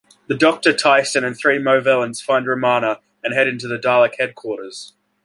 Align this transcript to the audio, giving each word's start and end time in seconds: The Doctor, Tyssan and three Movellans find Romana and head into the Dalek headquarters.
The 0.25 0.35
Doctor, 0.35 0.73
Tyssan 0.73 1.23
and 1.23 1.37
three 1.37 1.59
Movellans 1.59 2.23
find 2.23 2.47
Romana 2.47 3.01
and 3.23 3.35
head 3.35 3.47
into 3.47 3.67
the 3.67 3.77
Dalek 3.77 4.15
headquarters. 4.17 4.93